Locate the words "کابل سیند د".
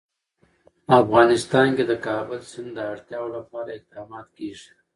2.07-2.79